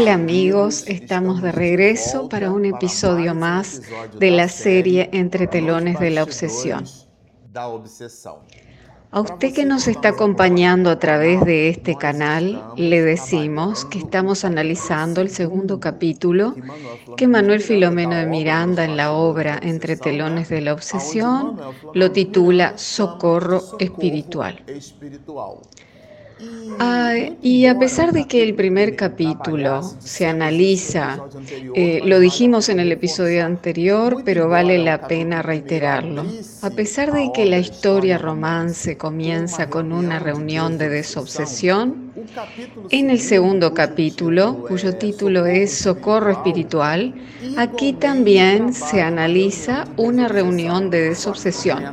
Hola 0.00 0.14
amigos, 0.14 0.84
estamos 0.86 1.42
de 1.42 1.52
regreso 1.52 2.30
para 2.30 2.50
un 2.50 2.64
episodio 2.64 3.34
más 3.34 3.82
de 4.18 4.30
la 4.30 4.48
serie 4.48 5.10
Entre 5.12 5.46
telones 5.46 6.00
de 6.00 6.08
la 6.08 6.22
obsesión. 6.22 6.86
A 9.10 9.20
usted 9.20 9.52
que 9.52 9.66
nos 9.66 9.88
está 9.88 10.08
acompañando 10.08 10.88
a 10.88 10.98
través 10.98 11.44
de 11.44 11.68
este 11.68 11.96
canal, 11.96 12.64
le 12.78 13.02
decimos 13.02 13.84
que 13.84 13.98
estamos 13.98 14.46
analizando 14.46 15.20
el 15.20 15.28
segundo 15.28 15.80
capítulo 15.80 16.54
que 17.18 17.28
Manuel 17.28 17.60
Filomeno 17.60 18.16
de 18.16 18.24
Miranda 18.24 18.86
en 18.86 18.96
la 18.96 19.12
obra 19.12 19.60
Entre 19.62 19.98
telones 19.98 20.48
de 20.48 20.62
la 20.62 20.72
obsesión 20.72 21.60
lo 21.92 22.10
titula 22.10 22.78
Socorro 22.78 23.76
Espiritual. 23.78 24.64
Ah, 26.78 27.14
y 27.42 27.66
a 27.66 27.78
pesar 27.78 28.12
de 28.12 28.26
que 28.26 28.42
el 28.42 28.54
primer 28.54 28.96
capítulo 28.96 29.82
se 29.98 30.26
analiza, 30.26 31.18
eh, 31.74 32.00
lo 32.04 32.18
dijimos 32.18 32.68
en 32.70 32.80
el 32.80 32.90
episodio 32.92 33.44
anterior, 33.44 34.22
pero 34.24 34.48
vale 34.48 34.78
la 34.78 35.06
pena 35.06 35.42
reiterarlo, 35.42 36.24
a 36.62 36.70
pesar 36.70 37.12
de 37.12 37.30
que 37.34 37.44
la 37.44 37.58
historia 37.58 38.16
romance 38.16 38.96
comienza 38.96 39.68
con 39.68 39.92
una 39.92 40.18
reunión 40.18 40.78
de 40.78 40.88
desobsesión, 40.88 42.10
en 42.90 43.10
el 43.10 43.20
segundo 43.20 43.74
capítulo, 43.74 44.64
cuyo 44.68 44.94
título 44.96 45.46
es 45.46 45.72
Socorro 45.72 46.30
Espiritual, 46.30 47.14
aquí 47.56 47.92
también 47.92 48.72
se 48.72 49.02
analiza 49.02 49.86
una 49.96 50.28
reunión 50.28 50.90
de 50.90 51.10
desobsesión. 51.10 51.84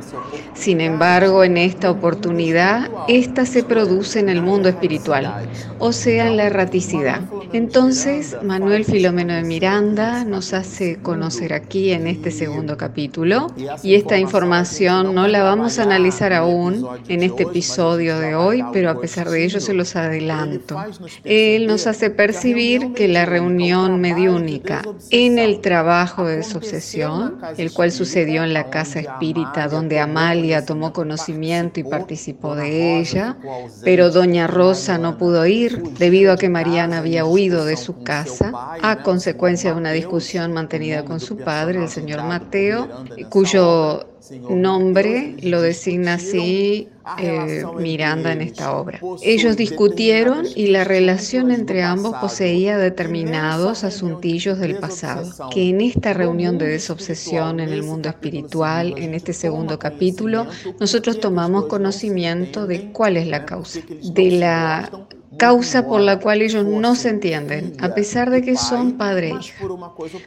Sin 0.54 0.80
embargo, 0.80 1.44
en 1.44 1.56
esta 1.56 1.90
oportunidad, 1.90 2.90
esta 3.08 3.46
se 3.46 3.62
produce 3.62 4.20
en 4.20 4.28
el 4.28 4.37
mundo 4.42 4.68
espiritual, 4.68 5.38
o 5.78 5.92
sea, 5.92 6.30
la 6.30 6.44
erraticidad. 6.46 7.30
Entonces, 7.52 8.36
Manuel 8.42 8.84
Filomeno 8.84 9.32
de 9.32 9.42
Miranda 9.42 10.24
nos 10.24 10.52
hace 10.52 10.96
conocer 10.96 11.54
aquí 11.54 11.92
en 11.92 12.06
este 12.06 12.30
segundo 12.30 12.76
capítulo, 12.76 13.46
y 13.82 13.94
esta 13.94 14.18
información 14.18 15.14
no 15.14 15.26
la 15.28 15.42
vamos 15.42 15.78
a 15.78 15.84
analizar 15.84 16.34
aún 16.34 16.86
en 17.08 17.22
este 17.22 17.44
episodio 17.44 18.18
de 18.18 18.34
hoy, 18.34 18.62
pero 18.72 18.90
a 18.90 19.00
pesar 19.00 19.30
de 19.30 19.44
ello 19.44 19.60
se 19.60 19.72
los 19.72 19.96
adelanto. 19.96 20.76
Él 21.24 21.66
nos 21.66 21.86
hace 21.86 22.10
percibir 22.10 22.92
que 22.92 23.08
la 23.08 23.24
reunión 23.24 23.98
mediúnica 23.98 24.82
en 25.10 25.38
el 25.38 25.60
trabajo 25.60 26.26
de 26.26 26.42
su 26.42 26.58
obsesión, 26.58 27.38
el 27.56 27.72
cual 27.72 27.92
sucedió 27.92 28.44
en 28.44 28.52
la 28.52 28.68
casa 28.68 29.00
espírita 29.00 29.68
donde 29.68 30.00
Amalia 30.00 30.66
tomó 30.66 30.92
conocimiento 30.92 31.80
y 31.80 31.84
participó 31.84 32.54
de 32.54 32.98
ella, 32.98 33.38
pero 33.82 34.10
doña 34.10 34.46
Rosa 34.46 34.98
no 34.98 35.16
pudo 35.16 35.46
ir 35.46 35.82
debido 35.98 36.32
a 36.32 36.36
que 36.36 36.50
Mariana 36.50 36.98
había 36.98 37.24
huido 37.24 37.37
de 37.38 37.76
su 37.76 38.02
casa 38.02 38.52
a 38.82 39.02
consecuencia 39.04 39.70
de 39.70 39.78
una 39.78 39.92
discusión 39.92 40.52
mantenida 40.52 41.04
con 41.04 41.20
su 41.20 41.36
padre, 41.36 41.80
el 41.80 41.88
señor 41.88 42.24
Mateo, 42.24 42.88
cuyo 43.30 44.04
nombre 44.50 45.36
lo 45.42 45.62
designa 45.62 46.14
así 46.14 46.88
eh, 47.18 47.64
Miranda 47.78 48.32
en 48.32 48.40
esta 48.40 48.76
obra. 48.76 49.00
Ellos 49.22 49.56
discutieron 49.56 50.46
y 50.56 50.66
la 50.66 50.82
relación 50.82 51.52
entre 51.52 51.84
ambos 51.84 52.16
poseía 52.16 52.76
determinados 52.76 53.84
asuntillos 53.84 54.58
del 54.58 54.76
pasado, 54.76 55.48
que 55.50 55.68
en 55.68 55.80
esta 55.80 56.14
reunión 56.14 56.58
de 56.58 56.66
desobsesión 56.66 57.60
en 57.60 57.68
el 57.68 57.84
mundo 57.84 58.08
espiritual, 58.08 58.94
en 58.96 59.14
este 59.14 59.32
segundo 59.32 59.78
capítulo, 59.78 60.48
nosotros 60.80 61.20
tomamos 61.20 61.66
conocimiento 61.66 62.66
de 62.66 62.90
cuál 62.90 63.16
es 63.16 63.28
la 63.28 63.46
causa, 63.46 63.78
de 64.02 64.30
la 64.32 64.90
causa 65.38 65.86
por 65.86 66.00
la 66.00 66.18
cual 66.18 66.42
ellos 66.42 66.66
no 66.66 66.94
se 66.94 67.08
entienden, 67.08 67.74
a 67.80 67.94
pesar 67.94 68.30
de 68.30 68.42
que 68.42 68.56
son 68.56 68.98
padre 68.98 69.30
e 69.30 69.34
hija. 69.34 69.64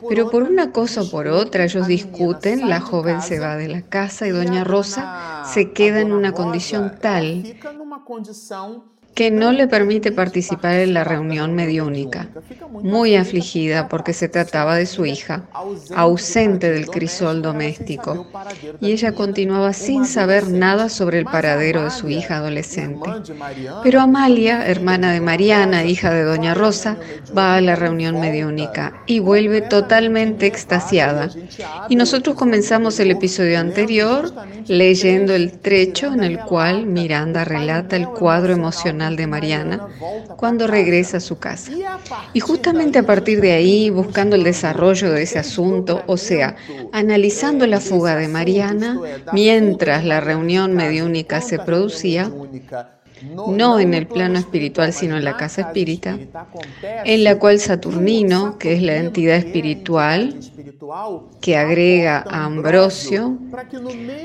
Pero 0.10 0.32
por 0.32 0.44
una 0.44 0.72
cosa 0.72 1.02
o 1.02 1.10
por 1.10 1.28
otra 1.28 1.66
ellos 1.66 1.86
discuten, 1.86 2.68
la 2.68 2.80
joven 2.80 3.22
se 3.22 3.40
va 3.40 3.58
de 3.58 3.68
la 3.68 3.82
casa 3.82 4.26
y 4.26 4.32
doña 4.32 4.64
Rosa 4.64 5.44
se 5.46 5.72
queda 5.72 6.02
en 6.02 6.14
una 6.14 6.32
condición 6.32 6.96
tal 7.00 7.44
que 9.14 9.30
no 9.30 9.52
le 9.52 9.68
permite 9.68 10.12
participar 10.12 10.76
en 10.76 10.94
la 10.94 11.04
reunión 11.04 11.54
mediúnica, 11.54 12.30
muy 12.72 13.16
afligida 13.16 13.90
porque 13.90 14.14
se 14.14 14.30
trataba 14.30 14.76
de 14.76 14.86
su 14.86 15.06
hija, 15.06 15.44
ausente 15.94 16.72
del 16.72 16.88
crisol 16.88 17.42
doméstico, 17.42 18.28
y 18.80 18.92
ella 18.92 19.12
continuaba 19.12 19.74
sin 19.74 20.06
saber 20.06 20.48
nada 20.48 20.88
sobre 20.88 21.20
el 21.20 21.26
paradero 21.26 21.84
de 21.84 21.92
su 21.92 22.08
hija 22.08 22.38
adolescente. 22.38 23.10
Pero 23.84 24.00
Amalia, 24.00 24.66
hermana 24.66 25.12
de 25.12 25.20
Mariana, 25.20 25.84
hija 25.84 26.14
de 26.14 26.24
Doña 26.24 26.54
Rosa, 26.54 26.98
va 27.38 27.56
a 27.56 27.62
la 27.62 27.76
reunión 27.76 28.20
mediúnica 28.20 28.94
y 29.08 29.20
vuelve 29.20 29.62
totalmente 29.62 30.46
extasiada. 30.46 31.30
Y 31.90 31.96
nosotros 31.98 32.36
comenzamos 32.36 33.00
el 33.00 33.12
episodio 33.12 33.60
anterior 33.60 34.32
leyendo 34.68 35.36
el 35.36 35.60
trecho 35.60 36.08
en 36.14 36.24
el 36.24 36.40
cual 36.40 36.86
Miranda 36.86 37.44
relata 37.44 37.98
el 37.98 38.08
cuadro 38.08 38.54
emocional 38.54 39.01
de 39.10 39.28
Mariana 39.28 39.88
cuando 40.38 40.68
regresa 40.68 41.18
a 41.18 41.20
su 41.20 41.40
casa. 41.40 41.72
Y 42.34 42.40
justamente 42.40 43.00
a 43.00 43.04
partir 43.04 43.42
de 43.42 43.54
ahí, 43.54 43.90
buscando 43.90 44.36
el 44.36 44.44
desarrollo 44.44 45.12
de 45.12 45.24
ese 45.24 45.40
asunto, 45.40 46.04
o 46.06 46.18
sea, 46.18 46.56
analizando 46.92 47.66
la 47.66 47.80
fuga 47.80 48.16
de 48.16 48.28
Mariana, 48.28 49.00
mientras 49.34 50.06
la 50.06 50.22
reunión 50.22 50.74
mediúnica 50.74 51.42
se 51.42 51.58
producía, 51.58 52.32
no 53.24 53.80
en 53.80 53.94
el 53.94 54.08
plano 54.08 54.40
espiritual, 54.40 54.94
sino 54.94 55.18
en 55.18 55.24
la 55.24 55.38
casa 55.38 55.62
espírita, 55.62 56.18
en 57.06 57.24
la 57.24 57.38
cual 57.38 57.60
Saturnino, 57.60 58.58
que 58.58 58.74
es 58.74 58.82
la 58.82 58.98
entidad 58.98 59.38
espiritual 59.38 60.36
que 61.40 61.58
agrega 61.58 62.24
a 62.28 62.46
Ambrosio, 62.46 63.38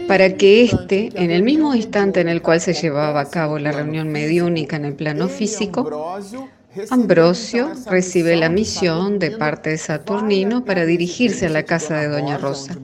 para 0.09 0.35
que 0.35 0.63
éste, 0.63 1.11
en 1.15 1.31
el 1.31 1.43
mismo 1.43 1.75
instante 1.75 2.21
en 2.21 2.29
el 2.29 2.43
cual 2.43 2.61
se 2.61 2.75
llevaba 2.75 3.21
a 3.21 3.31
cabo 3.31 3.59
la 3.59 3.73
reunión 3.73 4.09
mediúnica 4.09 4.77
en 4.77 4.87
el 4.87 4.95
plano 4.95 5.29
físico, 5.29 6.19
Ambrosio 6.91 7.73
recibe 7.87 8.37
la 8.37 8.51
misión 8.51 9.19
de 9.19 9.31
parte 9.31 9.71
de 9.71 9.79
Saturnino 9.79 10.65
para 10.65 10.85
dirigirse 10.85 11.47
a 11.47 11.51
la 11.51 11.63
casa 11.63 11.97
de 11.99 12.09
Doña 12.09 12.37
Rosa, 12.37 12.77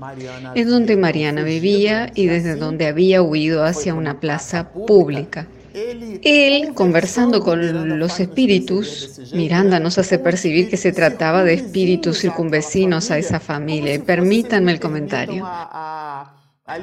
en 0.54 0.68
donde 0.68 0.96
Mariana 0.96 1.42
vivía 1.42 2.10
y 2.14 2.26
desde 2.26 2.56
donde 2.56 2.86
había 2.86 3.22
huido 3.22 3.64
hacia 3.64 3.92
una 3.92 4.18
plaza 4.18 4.72
pública. 4.72 5.46
Él, 5.74 6.72
conversando 6.74 7.40
con 7.40 7.98
los 7.98 8.20
espíritus, 8.20 9.20
Miranda 9.32 9.80
nos 9.80 9.98
hace 9.98 10.18
percibir 10.18 10.68
que 10.68 10.76
se 10.76 10.92
trataba 10.92 11.44
de 11.44 11.54
espíritus 11.54 12.18
circunvecinos 12.20 13.10
a 13.10 13.18
esa 13.18 13.40
familia. 13.40 14.02
Permítanme 14.04 14.72
el 14.72 14.80
comentario. 14.80 15.46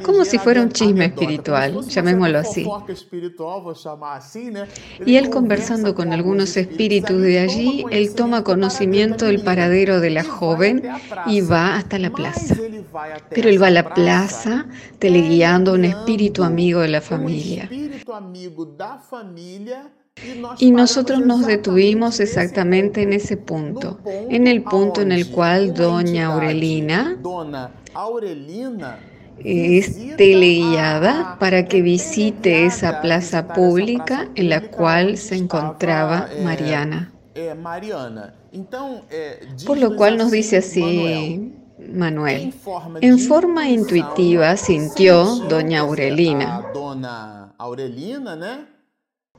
Como 0.04 0.26
si 0.26 0.38
fuera 0.38 0.62
un 0.62 0.70
chisme 0.70 1.06
espiritual, 1.06 1.82
llamémoslo 1.88 2.40
así. 2.40 2.68
Y 5.06 5.16
él 5.16 5.30
conversando 5.30 5.96
con 5.96 6.14
algunos 6.14 6.58
espíritus 6.58 7.22
de 7.22 7.40
allí, 7.40 7.86
él 7.92 8.14
toma 8.16 8.44
conocimiento 8.44 9.26
del 9.26 9.44
paradero 9.44 10.00
de 10.00 10.10
la 10.10 10.24
joven 10.24 10.84
y 11.28 11.42
va 11.42 11.76
hasta 11.76 12.00
la 12.00 12.12
plaza. 12.12 12.56
Pero 13.30 13.50
él 13.50 13.62
va 13.62 13.68
a 13.68 13.72
la 13.72 13.94
plaza 13.94 14.66
teleguiando 15.00 15.72
a 15.72 15.74
un 15.76 15.86
espíritu 15.86 16.44
amigo 16.44 16.82
de 16.82 16.88
la 16.90 17.02
familia. 17.02 17.70
Y 20.58 20.72
nosotros 20.72 21.26
nos 21.26 21.46
detuvimos 21.46 22.20
exactamente 22.20 23.04
en 23.04 23.14
ese 23.14 23.38
punto, 23.38 24.00
en 24.06 24.48
el 24.48 24.64
punto 24.64 25.02
en 25.02 25.12
el 25.14 25.30
cual 25.32 25.74
doña 25.74 26.34
Aurelina 26.34 27.18
es 29.44 30.16
teleguiada 30.18 31.38
para 31.40 31.66
que 31.66 31.82
visite 31.82 32.66
esa 32.66 33.02
plaza 33.02 33.48
pública 33.54 34.28
en 34.36 34.50
la 34.50 34.62
cual 34.62 35.18
se 35.18 35.36
encontraba 35.36 36.30
Mariana. 36.44 37.12
Por 39.66 39.78
lo 39.78 39.96
cual 39.96 40.18
nos 40.18 40.32
dice 40.32 40.58
así 40.58 41.54
Manuel, 41.94 42.54
en 43.02 43.20
forma 43.20 43.70
intuitiva 43.70 44.58
sintió 44.58 45.36
doña 45.48 45.82
Aurelina. 45.82 46.64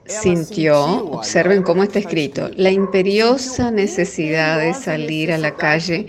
Sintió, 0.06 1.06
observen 1.12 1.62
cómo 1.62 1.82
está 1.82 1.98
escrito, 1.98 2.48
la 2.56 2.70
imperiosa 2.70 3.70
necesidad 3.70 4.58
de 4.58 4.74
salir 4.74 5.30
a 5.30 5.38
la 5.38 5.54
calle 5.54 6.06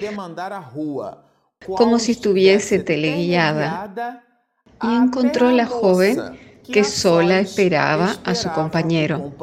como 1.66 2.00
si 2.00 2.14
estuviese 2.14 2.80
teleguiada, 2.80 4.24
y 4.82 4.96
encontró 4.96 5.50
a 5.50 5.52
la 5.52 5.66
joven 5.66 6.18
que 6.72 6.84
sola 6.84 7.40
esperaba 7.40 8.16
a 8.24 8.34
su 8.36 8.50
compañero. 8.52 9.34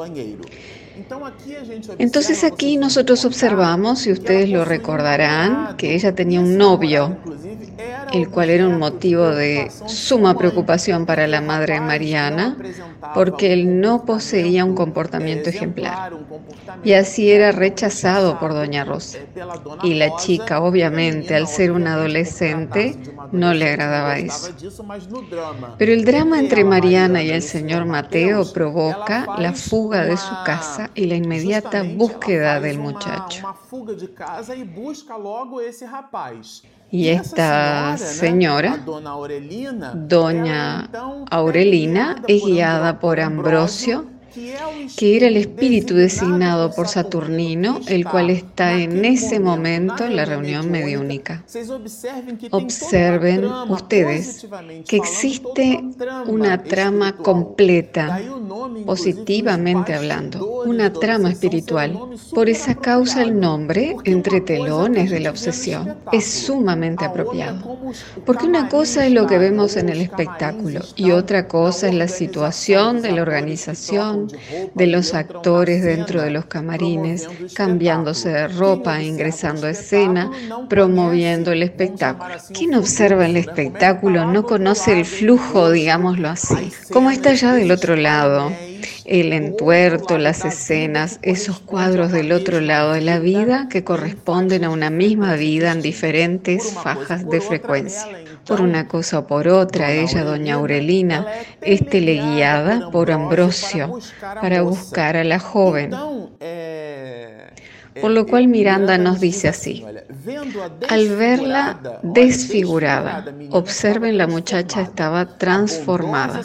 Entonces 1.98 2.44
aquí 2.44 2.76
nosotros 2.76 3.24
observamos, 3.24 4.06
y 4.06 4.12
ustedes 4.12 4.48
lo 4.50 4.64
recordarán, 4.64 5.76
que 5.76 5.94
ella 5.94 6.14
tenía 6.14 6.40
un 6.40 6.56
novio. 6.56 7.16
El 8.12 8.28
cual 8.28 8.50
era 8.50 8.66
un 8.66 8.78
motivo 8.78 9.26
de 9.26 9.70
suma 9.86 10.36
preocupación 10.36 11.06
para 11.06 11.26
la 11.26 11.40
madre 11.40 11.80
Mariana, 11.80 12.56
porque 13.14 13.52
él 13.52 13.80
no 13.80 14.04
poseía 14.04 14.64
un 14.64 14.74
comportamiento 14.74 15.50
ejemplar. 15.50 16.12
Y 16.84 16.92
así 16.92 17.30
era 17.30 17.52
rechazado 17.52 18.38
por 18.38 18.52
Doña 18.54 18.84
Rosa. 18.84 19.18
Y 19.82 19.94
la 19.94 20.16
chica, 20.16 20.60
obviamente, 20.60 21.34
al 21.34 21.46
ser 21.46 21.72
una 21.72 21.94
adolescente, 21.94 22.96
no 23.32 23.54
le 23.54 23.70
agradaba 23.70 24.18
eso. 24.18 24.52
Pero 25.78 25.92
el 25.92 26.04
drama 26.04 26.38
entre 26.38 26.64
Mariana 26.64 27.22
y 27.22 27.30
el 27.30 27.42
señor 27.42 27.84
Mateo 27.84 28.50
provoca 28.52 29.26
la 29.38 29.52
fuga 29.52 30.04
de 30.04 30.16
su 30.16 30.34
casa 30.44 30.90
y 30.94 31.06
la 31.06 31.16
inmediata 31.16 31.82
búsqueda 31.82 32.60
del 32.60 32.78
muchacho. 32.78 33.46
Y 36.90 37.08
esta 37.08 37.98
señora, 37.98 38.78
doña 39.94 40.88
Aurelina, 41.30 42.22
es 42.26 42.42
guiada 42.44 42.98
por 42.98 43.20
Ambrosio, 43.20 44.06
que 44.34 45.16
era 45.16 45.26
el 45.28 45.36
espíritu 45.36 45.94
designado 45.94 46.72
por 46.74 46.88
Saturnino, 46.88 47.80
el 47.88 48.04
cual 48.04 48.30
está 48.30 48.74
en 48.74 49.04
ese 49.04 49.40
momento 49.40 50.04
en 50.04 50.16
la 50.16 50.24
reunión 50.24 50.70
mediúnica. 50.70 51.44
Observen 52.50 53.44
ustedes 53.44 54.46
que 54.86 54.96
existe 54.96 55.82
una 56.26 56.62
trama 56.62 57.16
completa, 57.16 58.20
positivamente 58.84 59.94
hablando, 59.94 60.62
una 60.62 60.92
trama 60.92 61.30
espiritual. 61.30 61.98
Por 62.34 62.48
esa 62.48 62.74
causa 62.74 63.22
el 63.22 63.38
nombre, 63.38 63.96
entre 64.04 64.40
telones 64.40 65.10
de 65.10 65.20
la 65.20 65.30
obsesión, 65.30 65.96
es 66.12 66.26
sumamente 66.26 67.04
apropiado. 67.04 67.78
Porque 68.24 68.46
una 68.46 68.68
cosa 68.68 69.06
es 69.06 69.12
lo 69.12 69.26
que 69.26 69.38
vemos 69.38 69.76
en 69.76 69.88
el 69.88 70.00
espectáculo 70.00 70.80
y 70.96 71.10
otra 71.10 71.48
cosa 71.48 71.88
es 71.88 71.94
la 71.94 72.08
situación 72.08 73.02
de 73.02 73.12
la 73.12 73.22
organización 73.22 74.17
de 74.74 74.86
los 74.86 75.14
actores 75.14 75.82
dentro 75.82 76.22
de 76.22 76.30
los 76.30 76.46
camarines, 76.46 77.28
cambiándose 77.54 78.30
de 78.30 78.48
ropa, 78.48 79.02
ingresando 79.02 79.66
a 79.66 79.70
escena, 79.70 80.30
promoviendo 80.68 81.52
el 81.52 81.62
espectáculo. 81.62 82.34
Quien 82.52 82.74
observa 82.74 83.26
el 83.26 83.36
espectáculo 83.36 84.26
no 84.26 84.44
conoce 84.44 84.98
el 84.98 85.04
flujo, 85.04 85.70
digámoslo 85.70 86.28
así. 86.28 86.72
¿Cómo 86.92 87.10
está 87.10 87.34
ya 87.34 87.54
del 87.54 87.70
otro 87.70 87.96
lado? 87.96 88.50
El 89.08 89.32
entuerto, 89.32 90.18
las 90.18 90.44
escenas, 90.44 91.18
esos 91.22 91.60
cuadros 91.60 92.12
del 92.12 92.30
otro 92.30 92.60
lado 92.60 92.92
de 92.92 93.00
la 93.00 93.18
vida 93.18 93.66
que 93.70 93.82
corresponden 93.82 94.64
a 94.64 94.70
una 94.70 94.90
misma 94.90 95.34
vida 95.34 95.72
en 95.72 95.80
diferentes 95.80 96.74
fajas 96.74 97.28
de 97.28 97.40
frecuencia. 97.40 98.06
Por 98.46 98.60
una 98.60 98.86
cosa 98.86 99.20
o 99.20 99.26
por 99.26 99.48
otra, 99.48 99.92
ella, 99.92 100.24
doña 100.24 100.54
Aurelina, 100.54 101.26
es 101.62 101.86
teleguiada 101.88 102.90
por 102.90 103.10
Ambrosio 103.10 103.98
para 104.20 104.60
buscar 104.60 105.16
a 105.16 105.24
la 105.24 105.38
joven. 105.38 105.90
Por 108.00 108.10
lo 108.10 108.26
cual 108.26 108.46
Miranda 108.48 108.98
nos 108.98 109.20
dice 109.20 109.48
así, 109.48 109.84
al 110.88 111.08
verla 111.16 111.78
desfigurada, 112.02 113.24
observen 113.50 114.18
la 114.18 114.26
muchacha 114.26 114.82
estaba 114.82 115.38
transformada. 115.38 116.42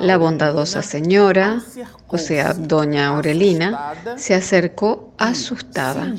La 0.00 0.16
bondadosa 0.16 0.82
señora, 0.82 1.62
o 2.06 2.18
sea, 2.18 2.54
doña 2.54 3.08
Aurelina, 3.08 3.94
se 4.16 4.34
acercó 4.34 5.12
asustada 5.18 6.12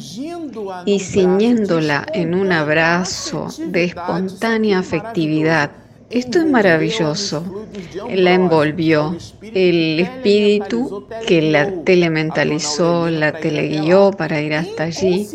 y 0.85 0.99
ciñéndola 0.99 2.05
en 2.13 2.33
un 2.33 2.51
abrazo 2.51 3.47
de 3.57 3.85
espontánea 3.85 4.79
afectividad 4.79 5.71
esto 6.09 6.39
es 6.39 6.45
maravilloso. 6.45 7.67
La 8.09 8.33
envolvió. 8.33 9.15
El 9.41 9.99
espíritu 9.99 11.07
que 11.27 11.41
la 11.41 11.83
telementalizó, 11.83 13.09
la 13.09 13.39
teleguió 13.39 14.11
para 14.11 14.41
ir 14.41 14.53
hasta 14.53 14.83
allí, 14.83 15.27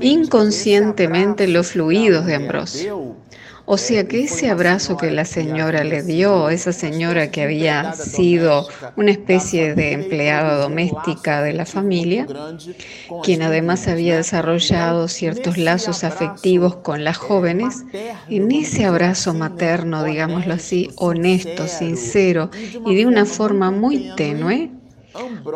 inconscientemente 0.00 1.46
los 1.48 1.68
fluidos 1.68 2.26
de 2.26 2.34
Ambrosio. 2.34 3.01
O 3.64 3.78
sea 3.78 4.06
que 4.08 4.24
ese 4.24 4.50
abrazo 4.50 4.96
que 4.96 5.10
la 5.10 5.24
señora 5.24 5.84
le 5.84 6.02
dio, 6.02 6.48
esa 6.50 6.72
señora 6.72 7.30
que 7.30 7.42
había 7.42 7.92
sido 7.92 8.66
una 8.96 9.12
especie 9.12 9.74
de 9.74 9.92
empleada 9.92 10.56
doméstica 10.56 11.42
de 11.42 11.52
la 11.52 11.64
familia, 11.64 12.26
quien 13.22 13.42
además 13.42 13.86
había 13.88 14.16
desarrollado 14.16 15.08
ciertos 15.08 15.58
lazos 15.58 16.04
afectivos 16.04 16.76
con 16.76 17.04
las 17.04 17.16
jóvenes, 17.16 17.84
en 18.28 18.50
ese 18.50 18.84
abrazo 18.84 19.32
materno, 19.32 20.04
digámoslo 20.04 20.54
así, 20.54 20.90
honesto, 20.96 21.68
sincero 21.68 22.50
y 22.84 22.94
de 22.96 23.06
una 23.06 23.24
forma 23.24 23.70
muy 23.70 24.12
tenue, 24.16 24.70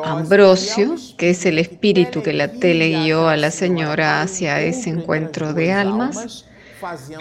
Ambrosio, 0.04 0.94
que 1.16 1.30
es 1.30 1.46
el 1.46 1.58
espíritu 1.58 2.22
que 2.22 2.32
la 2.34 2.52
tele 2.52 2.90
guió 2.90 3.28
a 3.28 3.36
la 3.36 3.50
señora 3.50 4.20
hacia 4.22 4.60
ese 4.60 4.90
encuentro 4.90 5.54
de 5.54 5.72
almas, 5.72 6.44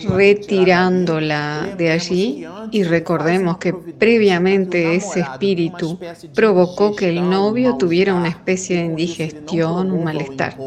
retirándola 0.07 1.75
de 1.77 1.91
allí. 1.91 2.45
y 2.71 2.83
recordemos 2.83 3.57
que 3.57 3.73
previamente 3.73 4.95
ese 4.95 5.21
espíritu 5.21 5.99
provocó 6.33 6.95
que 6.95 7.09
el 7.09 7.29
novio 7.29 7.77
tuviera 7.77 8.13
una 8.13 8.29
especie 8.29 8.77
de 8.77 8.85
indigestión, 8.85 9.91
un 9.91 10.03
malestar 10.03 10.57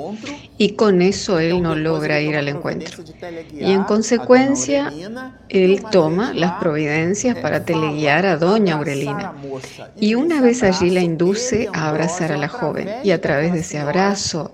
y 0.59 0.71
con 0.71 1.01
eso 1.03 1.39
él 1.39 1.63
no 1.63 1.75
logra 1.75 2.21
ir 2.21 2.37
al 2.37 2.49
encuentro. 2.49 3.03
Y 3.53 3.73
en 3.73 3.85
consecuencia, 3.85 4.93
él 5.49 5.83
toma 5.91 6.35
las 6.35 6.53
providencias 6.61 7.37
para 7.39 7.65
teleguiar 7.65 8.27
a 8.27 8.37
doña 8.37 8.75
Aurelina. 8.75 9.35
Y 9.99 10.15
una 10.15 10.41
vez 10.41 10.63
allí 10.63 10.91
la 10.91 11.01
induce 11.01 11.69
a 11.73 11.89
abrazar 11.89 12.33
a 12.33 12.37
la 12.37 12.49
joven. 12.49 12.89
Y 13.05 13.13
a 13.13 13.21
través 13.21 13.53
de 13.53 13.61
ese 13.61 13.79
abrazo, 13.79 14.53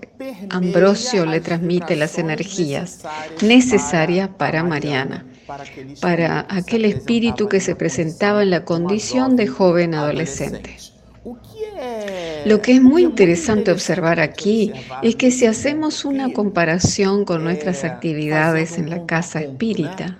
Ambrosio 0.49 1.25
le 1.25 1.41
transmite 1.41 1.95
las 1.95 2.17
energías 2.19 3.01
necesarias 3.41 4.29
para 4.29 4.63
Mariana 4.63 5.25
para 6.01 6.47
aquel 6.49 6.85
espíritu 6.85 7.47
que 7.47 7.59
se 7.59 7.75
presentaba 7.75 8.41
en 8.43 8.49
la 8.49 8.65
condición 8.65 9.35
de 9.35 9.47
joven 9.47 9.93
adolescente. 9.93 10.77
Lo 12.45 12.61
que 12.61 12.73
es 12.73 12.81
muy 12.81 13.03
interesante 13.03 13.71
observar 13.71 14.19
aquí 14.19 14.71
es 15.01 15.15
que 15.15 15.31
si 15.31 15.45
hacemos 15.47 16.05
una 16.05 16.31
comparación 16.31 17.25
con 17.25 17.43
nuestras 17.43 17.83
actividades 17.83 18.77
en 18.77 18.89
la 18.89 19.05
casa 19.05 19.41
espírita, 19.41 20.19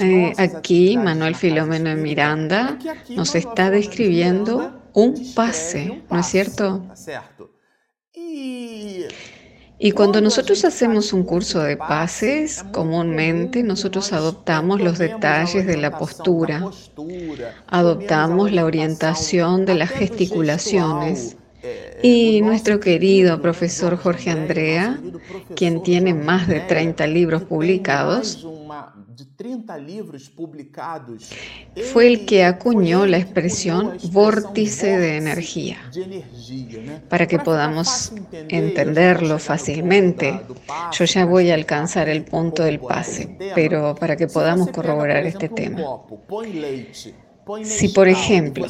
eh, 0.00 0.32
aquí 0.36 0.98
Manuel 0.98 1.34
Filomeno 1.34 1.88
de 1.90 1.96
Miranda 1.96 2.78
nos 3.08 3.34
está 3.34 3.70
describiendo 3.70 4.82
un 4.92 5.32
pase, 5.34 6.02
¿no 6.10 6.20
es 6.20 6.26
cierto? 6.26 6.84
Y 9.78 9.90
cuando 9.90 10.20
nosotros 10.20 10.64
hacemos 10.64 11.12
un 11.12 11.24
curso 11.24 11.60
de 11.60 11.76
pases, 11.76 12.64
comúnmente 12.72 13.62
nosotros 13.62 14.12
adoptamos 14.12 14.80
los 14.80 14.98
detalles 14.98 15.66
de 15.66 15.76
la 15.76 15.98
postura, 15.98 16.70
adoptamos 17.66 18.52
la 18.52 18.64
orientación 18.64 19.64
de 19.66 19.74
las 19.74 19.90
gesticulaciones. 19.90 21.36
Y 22.02 22.40
nuestro 22.42 22.78
querido 22.78 23.40
profesor 23.40 23.96
Jorge 23.96 24.30
Andrea, 24.30 25.00
quien 25.56 25.82
tiene 25.82 26.14
más 26.14 26.46
de 26.46 26.60
30 26.60 27.06
libros 27.06 27.42
publicados, 27.42 28.46
fue 31.92 32.06
el 32.06 32.26
que 32.26 32.44
acuñó 32.44 33.06
la 33.06 33.18
expresión 33.18 33.96
vórtice 34.10 34.98
de 34.98 35.16
energía. 35.16 35.78
Para 37.08 37.26
que 37.26 37.38
podamos 37.38 38.12
entenderlo 38.48 39.38
fácilmente, 39.38 40.40
yo 40.92 41.04
ya 41.04 41.24
voy 41.24 41.50
a 41.50 41.54
alcanzar 41.54 42.08
el 42.08 42.24
punto 42.24 42.62
del 42.62 42.80
pase, 42.80 43.36
pero 43.54 43.94
para 43.94 44.16
que 44.16 44.26
podamos 44.26 44.70
corroborar 44.70 45.24
este 45.26 45.48
tema. 45.48 45.80
Si, 47.62 47.88
por 47.88 48.08
ejemplo, 48.08 48.66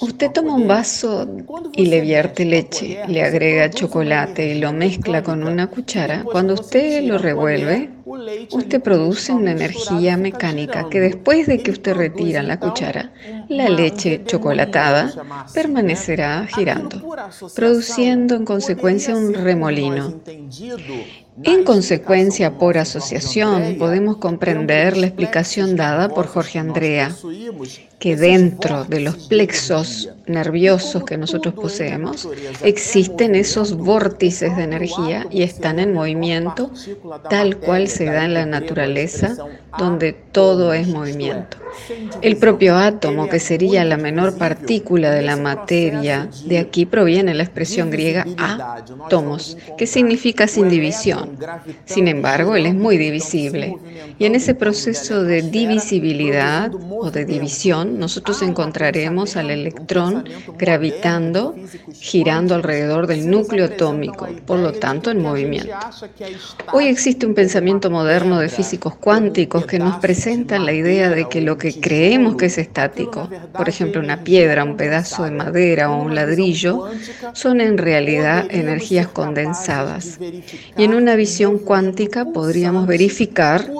usted 0.00 0.30
toma 0.30 0.54
un 0.54 0.68
vaso 0.68 1.28
y 1.72 1.86
le 1.86 2.00
vierte 2.00 2.44
leche, 2.44 3.00
le 3.08 3.22
agrega 3.22 3.70
chocolate 3.70 4.48
y 4.48 4.60
lo 4.60 4.72
mezcla 4.72 5.22
con 5.22 5.42
una 5.42 5.66
cuchara, 5.68 6.22
cuando 6.24 6.54
usted 6.54 7.02
lo 7.02 7.18
revuelve, 7.18 7.90
usted 8.50 8.80
produce 8.80 9.32
una 9.32 9.52
energía 9.52 10.16
mecánica 10.16 10.88
que 10.88 11.00
después 11.00 11.46
de 11.46 11.62
que 11.62 11.72
usted 11.72 11.94
retira 11.94 12.42
la 12.42 12.60
cuchara, 12.60 13.12
la 13.48 13.68
leche 13.68 14.22
chocolatada 14.24 15.16
permanecerá 15.52 16.46
girando, 16.46 17.04
produciendo 17.54 18.36
en 18.36 18.44
consecuencia 18.44 19.16
un 19.16 19.34
remolino. 19.34 20.20
En 21.42 21.64
consecuencia, 21.64 22.58
por 22.58 22.76
asociación, 22.76 23.76
podemos 23.78 24.18
comprender 24.18 24.98
la 24.98 25.06
explicación 25.06 25.76
dada 25.76 26.10
por 26.10 26.26
Jorge 26.26 26.58
Andrea, 26.58 27.10
que 27.98 28.16
dentro 28.16 28.84
de 28.84 29.00
los 29.00 29.28
plexos 29.28 30.10
nerviosos 30.26 31.04
que 31.04 31.16
nosotros 31.16 31.54
poseemos 31.54 32.28
existen 32.62 33.34
esos 33.34 33.76
vórtices 33.76 34.56
de 34.56 34.64
energía 34.64 35.26
y 35.30 35.42
están 35.42 35.78
en 35.78 35.94
movimiento 35.94 36.70
tal 37.30 37.56
cual 37.58 37.88
se 37.88 38.06
da 38.06 38.24
en 38.24 38.34
la 38.34 38.44
naturaleza, 38.44 39.36
donde 39.78 40.12
todo 40.12 40.74
es 40.74 40.88
movimiento. 40.88 41.58
El 42.20 42.36
propio 42.36 42.76
átomo, 42.76 43.28
que 43.28 43.40
sería 43.40 43.84
la 43.84 43.96
menor 43.96 44.36
partícula 44.36 45.10
de 45.10 45.22
la 45.22 45.36
materia, 45.36 46.28
de 46.44 46.58
aquí 46.58 46.86
proviene 46.86 47.34
la 47.34 47.44
expresión 47.44 47.90
griega 47.90 48.26
átomos, 48.36 49.56
que 49.78 49.86
significa 49.86 50.46
sin 50.46 50.68
división. 50.68 51.21
Sin 51.84 52.08
embargo, 52.08 52.56
él 52.56 52.66
es 52.66 52.74
muy 52.74 52.98
divisible. 52.98 53.76
Y 54.18 54.24
en 54.26 54.34
ese 54.34 54.54
proceso 54.54 55.22
de 55.22 55.42
divisibilidad 55.42 56.70
o 56.74 57.10
de 57.10 57.24
división, 57.24 57.98
nosotros 57.98 58.42
encontraremos 58.42 59.36
al 59.36 59.50
electrón 59.50 60.24
gravitando, 60.58 61.54
girando 62.00 62.54
alrededor 62.54 63.06
del 63.06 63.28
núcleo 63.28 63.66
atómico, 63.66 64.28
por 64.46 64.58
lo 64.58 64.72
tanto 64.72 65.10
en 65.10 65.22
movimiento. 65.22 65.74
Hoy 66.72 66.86
existe 66.86 67.26
un 67.26 67.34
pensamiento 67.34 67.90
moderno 67.90 68.38
de 68.38 68.48
físicos 68.48 68.94
cuánticos 68.96 69.66
que 69.66 69.78
nos 69.78 69.96
presentan 69.96 70.66
la 70.66 70.72
idea 70.72 71.10
de 71.10 71.28
que 71.28 71.40
lo 71.40 71.58
que 71.58 71.80
creemos 71.80 72.36
que 72.36 72.46
es 72.46 72.58
estático, 72.58 73.28
por 73.52 73.68
ejemplo 73.68 74.00
una 74.00 74.24
piedra, 74.24 74.64
un 74.64 74.76
pedazo 74.76 75.24
de 75.24 75.30
madera 75.30 75.90
o 75.90 76.02
un 76.02 76.14
ladrillo, 76.14 76.88
son 77.32 77.60
en 77.60 77.78
realidad 77.78 78.46
energías 78.50 79.08
condensadas. 79.08 80.18
Y 80.76 80.84
en 80.84 80.94
una 81.12 81.18
visión 81.18 81.58
cuántica 81.58 82.24
podríamos 82.24 82.86
verificar 82.86 83.70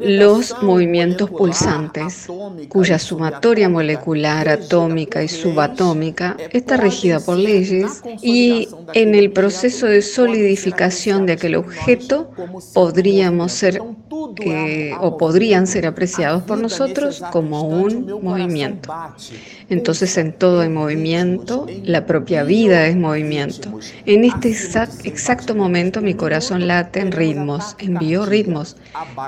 los 0.00 0.54
movimientos 0.62 1.28
pulsantes, 1.28 2.28
cuya 2.68 3.00
sumatoria 3.00 3.68
molecular, 3.68 4.48
atómica 4.48 5.24
y 5.24 5.26
subatómica 5.26 6.36
está 6.52 6.76
regida 6.76 7.18
por 7.18 7.36
leyes 7.36 8.00
y 8.22 8.68
en 8.94 9.16
el 9.16 9.32
proceso 9.32 9.86
de 9.86 10.02
solidificación 10.02 11.26
de 11.26 11.32
aquel 11.32 11.56
objeto 11.56 12.30
podríamos 12.72 13.50
ser 13.50 13.82
eh, 14.44 14.92
o 15.00 15.16
podrían 15.16 15.66
ser 15.66 15.84
apreciados 15.84 16.44
por 16.44 16.58
nosotros 16.58 17.24
como 17.32 17.62
un 17.62 18.06
movimiento. 18.22 18.88
Entonces 19.70 20.16
en 20.16 20.32
todo 20.32 20.60
hay 20.60 20.70
movimiento, 20.70 21.66
la 21.84 22.06
propia 22.06 22.42
vida 22.42 22.86
es 22.86 22.96
movimiento. 22.96 23.78
En 24.06 24.24
este 24.24 24.48
exacto 25.04 25.54
momento 25.54 26.00
mi 26.00 26.14
corazón 26.14 26.66
late 26.66 27.00
en 27.00 27.12
ritmos, 27.12 27.76
en 27.78 27.98
biorritmos, 27.98 28.76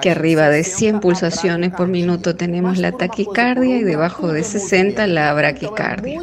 que 0.00 0.10
arriba 0.10 0.48
de 0.48 0.64
100 0.64 1.00
pulsaciones 1.00 1.72
por 1.72 1.88
minuto 1.88 2.36
tenemos 2.36 2.78
la 2.78 2.92
taquicardia 2.92 3.76
y 3.76 3.82
debajo 3.82 4.32
de 4.32 4.42
60 4.42 5.06
la 5.06 5.34
braquicardia. 5.34 6.20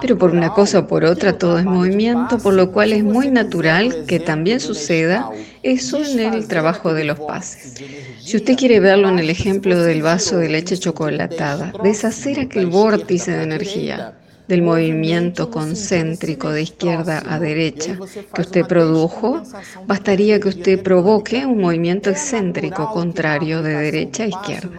Pero 0.00 0.18
por 0.18 0.30
una 0.32 0.50
cosa 0.50 0.80
o 0.80 0.86
por 0.86 1.04
otra 1.04 1.38
todo 1.38 1.58
es 1.58 1.64
movimiento, 1.64 2.38
por 2.38 2.52
lo 2.52 2.70
cual 2.70 2.92
es 2.92 3.02
muy 3.02 3.28
natural 3.28 4.04
que 4.06 4.20
también 4.20 4.60
suceda 4.60 5.30
eso 5.64 6.04
en 6.04 6.34
el 6.34 6.46
trabajo 6.46 6.94
de 6.94 7.04
los 7.04 7.18
pases. 7.18 7.74
Si 8.20 8.36
usted 8.36 8.56
quiere 8.56 8.80
verlo 8.80 9.08
en 9.08 9.18
el 9.18 9.30
ejemplo 9.30 9.82
del 9.82 10.02
vaso 10.02 10.36
de 10.36 10.48
leche 10.48 10.76
chocolatada, 10.78 11.72
deshacer 11.82 12.38
aquel 12.38 12.66
vórtice 12.66 13.32
de 13.32 13.42
energía 13.42 14.14
del 14.48 14.62
movimiento 14.62 15.50
concéntrico 15.50 16.50
de 16.50 16.62
izquierda 16.62 17.22
a 17.26 17.38
derecha 17.38 17.98
que 18.34 18.40
usted 18.42 18.66
produjo, 18.66 19.42
bastaría 19.86 20.38
que 20.38 20.48
usted 20.48 20.82
provoque 20.82 21.46
un 21.46 21.60
movimiento 21.60 22.10
excéntrico 22.10 22.90
contrario 22.92 23.62
de 23.62 23.74
derecha 23.74 24.24
a 24.24 24.26
izquierda, 24.26 24.70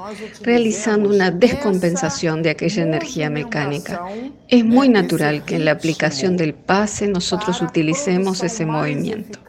realizando 0.41 1.09
una 1.09 1.31
descompensación 1.31 2.43
de 2.43 2.51
aquella 2.51 2.83
energía 2.83 3.29
mecánica. 3.29 4.01
Es 4.47 4.63
muy 4.63 4.89
natural 4.89 5.43
que 5.43 5.55
en 5.55 5.65
la 5.65 5.71
aplicación 5.71 6.37
del 6.37 6.53
pase 6.53 7.07
nosotros 7.07 7.61
utilicemos 7.61 8.43
ese 8.43 8.65
movimiento, 8.65 9.39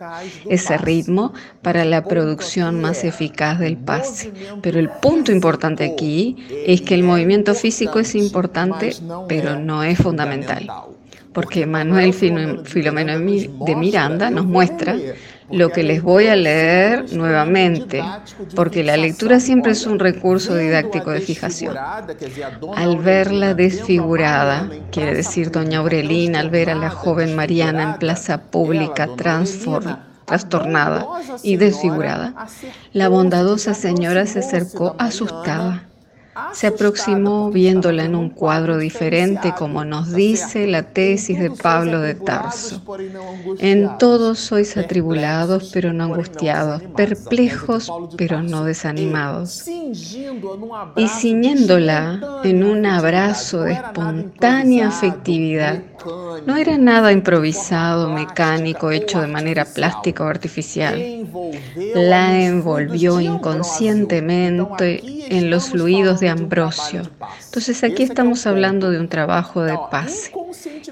ese 0.49 0.79
ritmo 0.79 1.35
para 1.61 1.85
la 1.85 2.05
producción 2.05 2.81
más 2.81 3.05
eficaz 3.05 3.59
del 3.59 3.77
pase. 3.77 4.33
Pero 4.63 4.81
el 4.81 4.89
punto 4.89 5.33
importante 5.33 5.85
aquí 5.85 6.37
es 6.67 6.81
que 6.81 6.95
el 6.95 7.03
movimiento 7.03 7.55
físico 7.55 7.99
es 7.99 8.15
importante, 8.15 8.95
pero 9.29 9.59
no 9.59 9.83
es 9.83 9.99
fundamental, 10.07 10.63
porque 11.33 11.67
Manuel 11.67 12.13
Filomeno 12.15 13.19
de 13.69 13.75
Miranda 13.75 14.31
nos 14.31 14.47
muestra 14.47 14.95
lo 15.51 15.71
que 15.71 15.83
les 15.83 16.01
voy 16.01 16.29
a 16.29 16.37
leer 16.37 17.13
nuevamente, 17.13 18.05
porque 18.55 18.85
la 18.85 18.97
lectura 18.97 19.41
siempre 19.41 19.73
es 19.73 19.85
un 19.85 19.99
recurso 19.99 20.57
didáctico 20.57 21.11
de 21.11 21.21
fijación. 21.21 21.75
Al 22.77 22.99
verla 22.99 23.55
desfigurada, 23.55 24.71
quiere 24.93 25.13
decir 25.15 25.51
doña 25.51 25.79
Aurelina, 25.81 26.39
al 26.39 26.51
ver 26.51 26.71
a 26.71 26.77
la 26.77 26.91
joven 26.91 27.35
Mariana 27.35 27.83
en 27.83 27.99
plaza 27.99 28.35
pública 28.55 29.09
trastornada 30.27 31.05
y 31.43 31.57
desfigurada, 31.57 32.47
la 32.93 33.09
bondadosa 33.09 33.75
señora 33.75 34.25
se 34.27 34.39
acercó 34.39 34.95
asustada 34.99 35.89
se 36.53 36.67
aproximó 36.67 37.51
viéndola 37.51 38.05
en 38.05 38.15
un 38.15 38.31
cuadro 38.31 38.79
diferente, 38.79 39.55
como 39.59 39.85
nos 39.85 40.13
dice 40.13 40.67
la 40.67 40.83
tesis 40.83 41.39
de 41.39 41.51
Pablo 41.51 42.01
de 42.01 42.15
Tarso. 42.15 42.83
En 43.59 43.99
todos 43.99 44.39
sois 44.39 44.77
atribulados, 44.77 45.71
pero 45.73 45.93
no 45.93 46.05
angustiados, 46.05 46.83
perplejos, 46.97 47.93
pero 48.17 48.43
no 48.43 48.65
desanimados. 48.65 49.67
Y 50.97 51.09
ciñéndola 51.09 52.41
en 52.45 52.65
un 52.65 52.87
abrazo 52.87 53.63
de 53.63 53.73
espontánea 53.75 54.89
afectividad, 54.89 55.83
no 56.47 56.57
era 56.57 56.79
nada 56.79 57.13
improvisado, 57.13 58.09
mecánico, 58.11 58.91
hecho 58.91 59.21
de 59.21 59.27
manera 59.27 59.65
plástica 59.65 60.25
o 60.25 60.29
artificial. 60.29 61.27
La 61.95 62.41
envolvió 62.41 63.21
inconscientemente 63.21 65.03
en 65.37 65.51
los 65.51 65.71
fluidos 65.71 66.21
de 66.21 66.29
Ambrosio. 66.29 67.03
Entonces 67.45 67.83
aquí 67.85 68.03
estamos 68.03 68.47
hablando 68.47 68.91
de 68.91 69.01
un 69.01 69.09
trabajo 69.09 69.63
de 69.63 69.79
paz. 69.91 70.31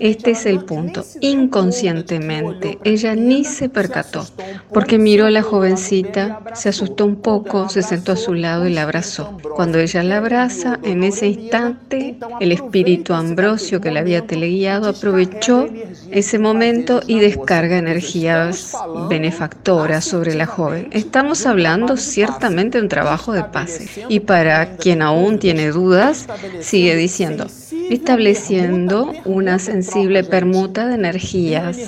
Este 0.00 0.32
es 0.32 0.46
el 0.46 0.64
punto. 0.64 1.04
Inconscientemente, 1.20 2.78
ella 2.84 3.14
ni 3.14 3.44
se 3.44 3.68
percató, 3.68 4.26
porque 4.72 4.98
miró 4.98 5.26
a 5.26 5.30
la 5.30 5.42
jovencita, 5.42 6.42
se 6.54 6.68
asustó 6.68 7.04
un 7.04 7.16
poco, 7.16 7.68
se 7.68 7.82
sentó 7.82 8.12
a 8.12 8.16
su 8.16 8.34
lado 8.34 8.66
y 8.66 8.72
la 8.72 8.82
abrazó. 8.82 9.38
Cuando 9.54 9.78
ella 9.78 10.02
la 10.02 10.18
abraza, 10.18 10.78
en 10.82 11.04
ese 11.04 11.28
instante, 11.28 12.16
el 12.40 12.52
espíritu 12.52 13.14
Ambrosio 13.14 13.80
que 13.80 13.90
la 13.90 14.00
había 14.00 14.26
teleguiado 14.26 14.88
aprovechó 14.88 15.68
ese 16.10 16.38
momento 16.38 17.00
y 17.06 17.20
descarga 17.20 17.78
energías 17.78 18.72
benefactoras 19.08 20.04
sobre 20.04 20.34
la 20.34 20.46
joven. 20.46 20.88
Estamos 20.90 21.46
hablando 21.46 21.96
ciertamente 21.96 22.78
de 22.78 22.82
un 22.82 22.88
trabajo 22.88 23.32
de 23.32 23.44
paz. 23.44 23.80
Y 24.08 24.20
para 24.20 24.76
quien 24.76 25.02
aún 25.02 25.38
tiene 25.38 25.70
dudas, 25.70 26.26
sigue 26.60 26.96
diciendo, 26.96 27.46
estableciendo 27.90 29.12
una 29.24 29.58
sensible 29.58 30.24
permuta 30.24 30.86
de 30.86 30.94
energías, 30.94 31.78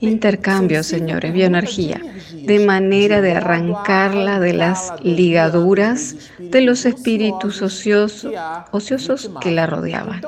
intercambio, 0.00 0.82
señores, 0.82 1.32
bioenergía, 1.32 2.00
de 2.42 2.64
manera 2.64 3.20
de 3.20 3.32
arrancarla 3.32 4.40
de 4.40 4.52
las 4.52 4.92
ligaduras 5.02 6.16
de 6.38 6.60
los 6.60 6.86
espíritus 6.86 7.62
ociosos, 7.62 9.30
que 9.40 9.50
la 9.50 9.66
rodeaban. 9.66 10.20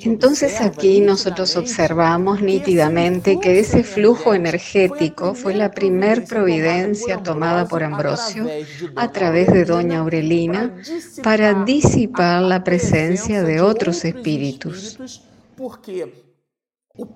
Entonces 0.00 0.60
aquí 0.60 1.00
nosotros 1.00 1.56
observamos 1.56 2.40
nítidamente 2.40 3.38
que 3.40 3.60
ese 3.60 3.84
flujo 3.84 4.34
energético 4.34 5.34
fue 5.34 5.54
la 5.54 5.70
primer 5.70 6.24
providencia 6.24 7.18
tomada 7.18 7.68
por 7.68 7.84
Ambrosio 7.84 8.48
a 8.96 9.12
través 9.12 9.52
de 9.52 9.64
Doña 9.64 9.98
Aurelina 9.98 10.74
para 11.22 11.64
disipar 11.64 12.42
la 12.42 12.64
presencia 12.64 13.42
de 13.42 13.60
otros 13.60 14.04
espíritus. 14.04 14.39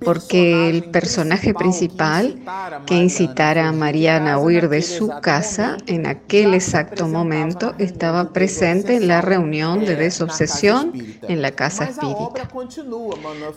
Porque 0.04 0.70
el 0.70 0.84
personaje 0.84 1.52
principal 1.52 2.40
que 2.86 2.94
incitara 2.94 3.68
a 3.68 3.72
Mariana 3.72 4.34
a 4.34 4.38
huir 4.38 4.68
de 4.68 4.80
su 4.82 5.10
casa 5.20 5.76
en 5.86 6.06
aquel 6.06 6.54
exacto 6.54 7.08
momento 7.08 7.74
estaba 7.78 8.32
presente 8.32 8.96
en 8.96 9.08
la 9.08 9.20
reunión 9.20 9.84
de 9.84 9.96
desobsesión 9.96 10.92
en 11.22 11.42
la 11.42 11.50
casa 11.50 11.84
espírita. 11.86 12.48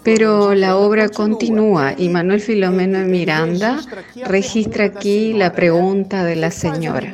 Pero 0.03 0.55
la 0.55 0.75
obra 0.77 1.07
continúa 1.07 1.93
y 1.95 2.09
Manuel 2.09 2.41
Filomeno 2.41 2.97
de 2.97 3.05
Miranda 3.05 3.79
registra 4.25 4.85
aquí 4.85 5.33
la 5.33 5.53
pregunta 5.53 6.23
de 6.23 6.35
la 6.35 6.49
señora. 6.49 7.13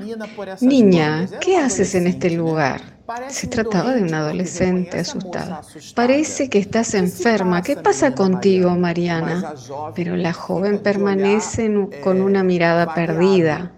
Niña, 0.61 1.27
¿qué 1.41 1.57
haces 1.57 1.93
en 1.95 2.07
este 2.07 2.31
lugar? 2.31 2.92
Se 3.27 3.47
trataba 3.47 3.93
de 3.93 4.03
una 4.03 4.19
adolescente 4.19 4.99
asustada. 4.99 5.61
Parece 5.93 6.49
que 6.49 6.59
estás 6.59 6.93
enferma. 6.93 7.61
¿Qué 7.61 7.75
pasa 7.75 8.15
contigo, 8.15 8.71
Mariana? 8.77 9.55
Pero 9.93 10.15
la 10.15 10.31
joven 10.31 10.79
permanece 10.79 11.69
con 12.01 12.21
una 12.21 12.43
mirada 12.43 12.93
perdida, 12.93 13.73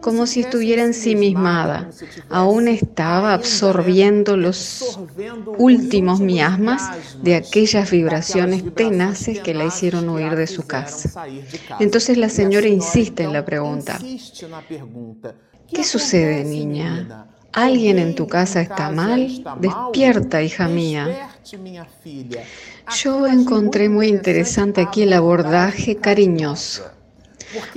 como 0.00 0.26
si 0.26 0.40
estuviera 0.40 0.84
ensimismada. 0.84 1.90
Aún 2.28 2.68
estaba 2.68 3.34
absorbiendo 3.34 4.36
los 4.36 5.00
últimos 5.58 6.20
miasmas 6.20 7.16
de 7.22 7.34
aquellas 7.34 7.90
vibraciones 7.90 8.72
tenaces 8.74 9.40
que 9.40 9.52
la 9.52 9.64
hicieron 9.64 10.08
huir 10.08 10.36
de 10.36 10.46
su 10.46 10.64
casa. 10.66 11.24
Entonces 11.80 12.16
la 12.18 12.28
señora 12.28 12.68
insiste 12.68 13.24
en 13.24 13.32
la 13.32 13.44
pregunta. 13.44 13.98
¿Qué 15.66 15.82
sucede, 15.82 16.44
niña? 16.44 17.26
¿Alguien 17.52 17.98
en 17.98 18.14
tu 18.14 18.28
casa 18.28 18.60
está 18.60 18.90
mal? 18.90 19.42
Despierta, 19.58 20.42
hija 20.42 20.68
mía. 20.68 21.30
Yo 22.96 23.26
encontré 23.26 23.88
muy 23.88 24.08
interesante 24.08 24.80
aquí 24.80 25.02
el 25.02 25.12
abordaje 25.12 25.96
cariñoso. 25.96 26.84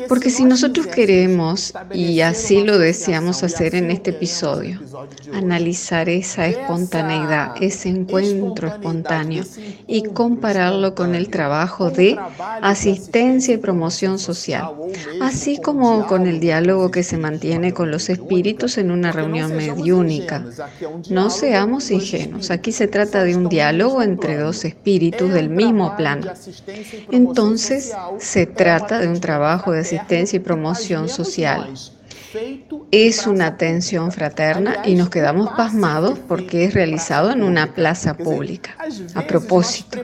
Porque 0.08 0.30
si 0.30 0.46
nosotros 0.46 0.88
queremos, 0.88 1.74
y 1.94 2.22
así 2.22 2.64
lo 2.64 2.78
deseamos 2.78 3.44
hacer 3.44 3.76
en 3.76 3.92
este 3.92 4.12
episodio, 4.12 4.80
analizar 5.34 6.10
esa 6.10 6.48
espontaneidad, 6.48 7.56
ese 7.62 7.90
encuentro 7.90 8.68
espontáneo 8.68 9.44
y 9.88 10.04
compararlo 10.04 10.96
con 10.96 11.16
el 11.16 11.30
trabajo 11.30 11.90
de 11.90 12.18
asistencia 12.62 13.54
y 13.54 13.58
promoción 13.58 14.20
social, 14.20 14.72
así 15.22 15.60
como 15.60 16.06
con 16.08 16.28
el 16.28 16.40
diálogo 16.40 16.92
que 16.92 17.04
se 17.04 17.18
mantiene 17.18 17.74
con 17.74 17.92
los 17.92 18.10
espíritus 18.10 18.78
en 18.78 18.92
una 18.92 19.12
reunión 19.12 19.56
mediúnica. 19.56 20.46
No 21.10 21.30
seamos 21.30 21.92
ingenuos, 21.92 22.52
aquí 22.52 22.72
se 22.72 22.88
trata 22.88 23.24
de 23.24 23.36
un 23.36 23.50
diálogo 23.50 24.02
entre 24.02 24.38
dos 24.38 24.66
espíritus 24.66 25.34
del 25.34 25.50
mismo 25.50 25.96
plano. 25.96 26.28
Entonces, 27.12 27.94
se 28.20 28.46
trata 28.46 29.00
de 29.00 29.08
un 29.08 29.20
trabajo 29.20 29.63
de 29.72 29.80
asistencia 29.80 30.38
y 30.38 30.40
promoción 30.40 31.10
social 31.10 31.74
es 32.92 33.28
una 33.28 33.48
atención 33.48 34.12
fraterna 34.12 34.78
y 34.86 34.96
nos 34.96 35.10
quedamos 35.10 35.50
pasmados 35.56 36.20
porque 36.28 36.66
es 36.66 36.74
realizado 36.74 37.32
en 37.32 37.44
una 37.44 37.74
plaza 37.74 38.16
pública. 38.16 38.76
A 39.16 39.22
propósito, 39.22 40.00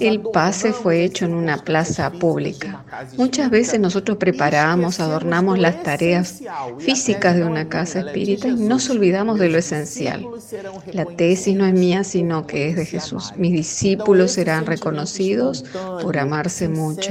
el 0.00 0.20
pase 0.20 0.72
fue 0.72 1.04
hecho 1.04 1.24
en 1.24 1.34
una 1.34 1.58
plaza 1.58 2.10
pública. 2.10 2.84
Muchas 3.16 3.50
veces 3.50 3.80
nosotros 3.80 4.18
preparamos, 4.18 5.00
adornamos 5.00 5.58
las 5.58 5.82
tareas 5.82 6.40
físicas 6.78 7.36
de 7.36 7.44
una 7.44 7.68
casa 7.68 8.00
espírita 8.00 8.48
y 8.48 8.54
nos 8.54 8.88
olvidamos 8.90 9.38
de 9.38 9.48
lo 9.48 9.58
esencial. 9.58 10.26
La 10.92 11.04
tesis 11.04 11.56
no 11.56 11.66
es 11.66 11.74
mía, 11.74 12.04
sino 12.04 12.46
que 12.46 12.68
es 12.68 12.76
de 12.76 12.86
Jesús. 12.86 13.32
Mis 13.36 13.52
discípulos 13.52 14.32
serán 14.32 14.66
reconocidos 14.66 15.64
por 16.02 16.18
amarse 16.18 16.68
mucho. 16.68 17.10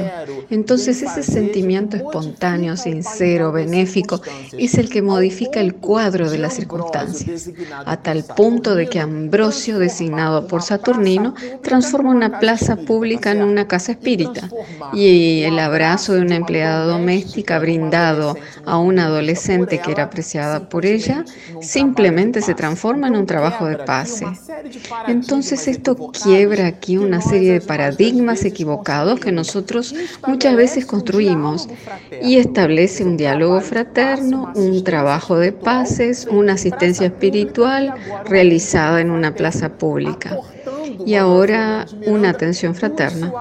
Entonces 0.50 1.02
ese 1.02 1.24
sentimiento 1.24 1.98
espontáneo, 1.98 2.78
sincero, 2.78 3.52
benéfico, 3.52 4.22
es 4.66 4.76
el 4.76 4.90
que 4.90 5.02
modifica 5.02 5.60
el 5.60 5.76
cuadro 5.76 6.30
de 6.30 6.38
las 6.38 6.54
circunstancias, 6.54 7.50
a 7.86 7.98
tal 7.98 8.24
punto 8.36 8.76
de 8.76 8.88
que 8.88 9.00
Ambrosio, 9.00 9.80
designado 9.80 10.48
por 10.48 10.62
Saturnino, 10.62 11.34
transforma 11.62 12.12
una 12.12 12.40
plaza 12.40 12.76
pública 12.76 13.32
en 13.32 13.44
una 13.44 13.68
casa 13.68 13.94
espírita 13.94 14.50
y 14.94 15.42
el 15.44 15.60
abrazo 15.60 16.14
de 16.14 16.22
una 16.22 16.36
empleada 16.36 16.86
doméstica 16.86 17.60
brindado 17.60 18.36
a 18.66 18.78
una 18.78 19.06
adolescente 19.06 19.80
que 19.80 19.92
era 19.92 20.04
apreciada 20.04 20.70
por 20.70 20.86
ella 20.86 21.26
simplemente 21.62 22.42
se 22.42 22.56
transforma 22.56 23.08
en 23.08 23.16
un 23.16 23.26
trabajo 23.26 23.66
de 23.66 23.78
pase. 23.78 24.26
Entonces 25.08 25.68
esto 25.68 25.96
quiebra 26.12 26.68
aquí 26.68 26.98
una 26.98 27.22
serie 27.22 27.54
de 27.54 27.62
paradigmas 27.62 28.44
equivocados 28.46 29.20
que 29.20 29.32
nosotros 29.32 29.94
muchas 30.28 30.56
veces 30.56 30.86
construimos 30.86 31.68
y 32.22 32.38
establece 32.38 33.04
un 33.04 33.18
diálogo 33.18 33.62
fraterno, 33.62 34.49
un 34.56 34.84
trabajo 34.84 35.38
de 35.38 35.52
paces, 35.52 36.28
una 36.30 36.54
asistencia 36.54 37.08
espiritual 37.08 37.94
realizada 38.26 39.02
en 39.02 39.12
una 39.12 39.34
plaza 39.34 39.70
pública. 39.70 40.38
Y 41.06 41.16
ahora 41.16 41.86
una 42.06 42.30
atención 42.30 42.76
fraterna, 42.76 43.32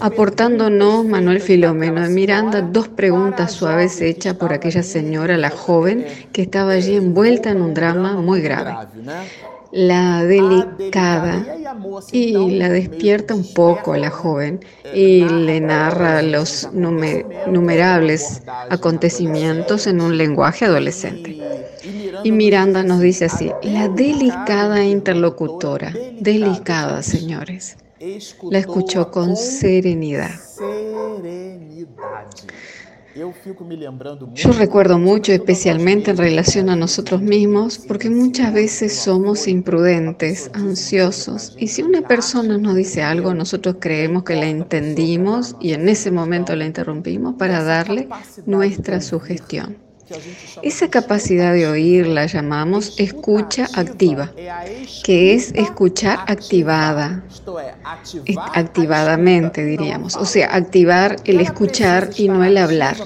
aportándonos 0.00 1.04
Manuel 1.04 1.40
Filomeno 1.40 2.02
de 2.02 2.10
Miranda 2.10 2.60
dos 2.60 2.88
preguntas 2.88 3.52
suaves 3.52 4.00
hechas 4.00 4.34
por 4.34 4.52
aquella 4.52 4.82
señora, 4.82 5.36
la 5.36 5.50
joven, 5.50 6.04
que 6.32 6.42
estaba 6.42 6.72
allí 6.72 6.96
envuelta 6.96 7.50
en 7.50 7.62
un 7.62 7.74
drama 7.74 8.14
muy 8.14 8.40
grave 8.40 8.74
la 9.72 10.24
delicada. 10.24 11.44
y 12.12 12.32
la 12.56 12.68
despierta 12.70 13.34
un 13.34 13.52
poco 13.52 13.92
a 13.92 13.98
la 13.98 14.10
joven 14.10 14.60
y 14.94 15.24
le 15.28 15.60
narra 15.60 16.22
los 16.22 16.68
numerables 16.72 18.42
acontecimientos 18.70 19.86
en 19.86 20.00
un 20.00 20.16
lenguaje 20.16 20.64
adolescente. 20.64 21.36
Y 22.24 22.32
Miranda 22.32 22.82
nos 22.82 23.00
dice 23.00 23.26
así, 23.26 23.52
la 23.62 23.88
delicada 23.88 24.84
interlocutora, 24.84 25.92
delicada, 26.18 27.02
señores, 27.02 27.76
la 28.50 28.58
escuchó 28.58 29.10
con 29.10 29.36
serenidad. 29.36 30.30
Yo 34.34 34.52
recuerdo 34.52 34.98
mucho, 34.98 35.32
especialmente 35.32 36.12
en 36.12 36.16
relación 36.16 36.70
a 36.70 36.76
nosotros 36.76 37.20
mismos, 37.20 37.78
porque 37.78 38.10
muchas 38.10 38.52
veces 38.52 38.94
somos 38.94 39.48
imprudentes, 39.48 40.50
ansiosos, 40.54 41.56
y 41.58 41.68
si 41.68 41.82
una 41.82 42.02
persona 42.02 42.58
nos 42.58 42.76
dice 42.76 43.02
algo, 43.02 43.34
nosotros 43.34 43.76
creemos 43.80 44.22
que 44.22 44.36
la 44.36 44.46
entendimos 44.46 45.56
y 45.60 45.72
en 45.72 45.88
ese 45.88 46.10
momento 46.10 46.54
la 46.54 46.66
interrumpimos 46.66 47.34
para 47.34 47.62
darle 47.64 48.08
nuestra 48.46 49.00
sugestión. 49.00 49.87
Esa 50.62 50.88
capacidad 50.88 51.52
de 51.52 51.66
oír 51.66 52.06
la 52.06 52.26
llamamos 52.26 52.98
escucha 52.98 53.68
activa, 53.74 54.30
que 55.04 55.34
es 55.34 55.52
escuchar 55.54 56.18
activada, 56.26 57.22
activadamente 58.54 59.64
diríamos, 59.64 60.16
o 60.16 60.24
sea, 60.24 60.54
activar 60.54 61.16
el 61.24 61.40
escuchar 61.40 62.10
y 62.16 62.28
no 62.28 62.44
el 62.44 62.56
hablar. 62.56 62.96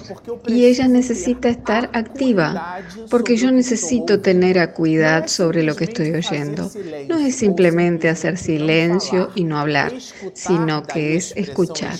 Y 0.46 0.66
ella 0.66 0.88
necesita 0.88 1.48
estar 1.48 1.90
activa, 1.92 2.80
porque 3.10 3.36
yo 3.36 3.50
necesito 3.50 4.20
tener 4.20 4.58
acuidad 4.58 5.26
sobre 5.26 5.62
lo 5.62 5.74
que 5.76 5.84
estoy 5.84 6.10
oyendo. 6.10 6.70
No 7.08 7.18
es 7.18 7.36
simplemente 7.36 8.08
hacer 8.08 8.38
silencio 8.38 9.30
y 9.34 9.44
no 9.44 9.58
hablar, 9.58 9.92
sino 10.34 10.82
que 10.82 11.16
es 11.16 11.32
escuchar. 11.36 11.96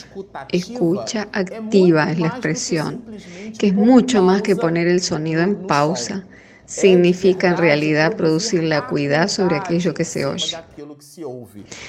Escucha 0.51 1.29
activa 1.33 2.11
es 2.11 2.19
la 2.19 2.29
expresión, 2.29 3.05
que 3.59 3.69
es 3.69 3.75
mucho 3.75 4.23
más 4.23 4.43
que 4.43 4.57
poner 4.57 4.92
el 4.93 5.01
sonido 5.01 5.43
en 5.43 5.67
pausa 5.67 6.25
significa 6.67 7.49
en 7.49 7.57
realidad 7.59 8.17
producir 8.17 8.63
la 8.63 8.87
cuidad 8.87 9.29
sobre 9.29 9.57
aquello 9.57 9.93
que 9.93 10.05
se 10.05 10.25
oye. 10.25 10.57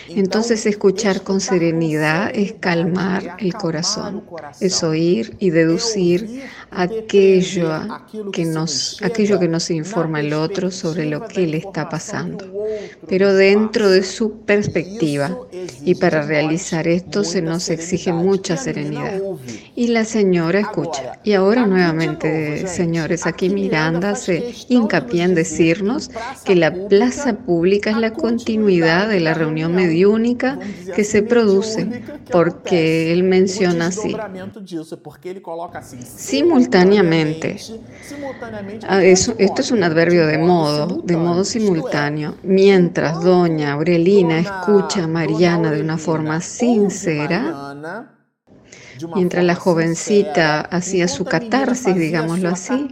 Entonces 0.09 0.65
escuchar 0.65 1.21
con 1.23 1.39
serenidad 1.39 2.31
es 2.33 2.53
calmar 2.53 3.37
el 3.39 3.53
corazón, 3.53 4.23
es 4.59 4.83
oír 4.83 5.35
y 5.39 5.51
deducir 5.51 6.43
aquello 6.75 7.69
que 8.31 8.45
nos, 8.45 9.01
aquello 9.01 9.39
que 9.39 9.47
nos 9.47 9.69
informa 9.69 10.19
el 10.19 10.33
otro 10.33 10.71
sobre 10.71 11.05
lo 11.05 11.27
que 11.27 11.47
le 11.47 11.57
está 11.57 11.89
pasando, 11.89 12.45
pero 13.07 13.33
dentro 13.33 13.89
de 13.89 14.03
su 14.03 14.41
perspectiva. 14.41 15.38
Y 15.83 15.95
para 15.95 16.23
realizar 16.23 16.88
esto 16.88 17.23
se 17.23 17.41
nos 17.41 17.69
exige 17.69 18.12
mucha 18.12 18.57
serenidad. 18.57 19.21
Y 19.75 19.88
la 19.88 20.05
señora 20.05 20.59
escucha. 20.59 21.19
Y 21.23 21.33
ahora 21.33 21.65
nuevamente, 21.65 22.67
señores, 22.67 23.25
aquí 23.25 23.49
Miranda 23.49 24.15
se 24.15 24.53
hincapié 24.69 25.23
en 25.23 25.36
decirnos 25.36 26.12
que 26.43 26.55
la 26.55 26.73
plaza 26.88 27.38
pública 27.38 27.91
es 27.91 27.97
la 27.97 28.13
continuidad 28.13 29.07
de 29.09 29.19
la 29.19 29.33
reunión 29.33 29.73
mediúnica 29.75 30.59
que 30.95 31.03
se 31.03 31.21
produce, 31.21 32.03
porque 32.31 33.12
él 33.13 33.23
menciona 33.23 33.88
así. 33.88 34.15
Simultáneamente. 36.05 36.62
Ah, 38.88 39.04
esto 39.04 39.62
es 39.62 39.71
un 39.71 39.84
adverbio 39.84 40.28
de 40.28 40.38
modo, 40.38 41.02
de 41.04 41.17
modo 41.17 41.43
simultáneo. 41.43 42.36
Mientras 42.43 43.21
doña 43.21 43.73
Aurelina 43.73 44.39
escucha 44.39 45.04
a 45.04 45.08
Mariana 45.08 45.71
de 45.71 45.82
una 45.82 45.97
forma 45.97 46.41
sincera, 46.41 47.76
mientras 49.15 49.43
la 49.43 49.56
jovencita 49.56 50.62
hacía 50.62 51.08
su 51.08 51.26
catarsis, 51.26 51.95
digámoslo 51.95 52.49
así, 52.49 52.88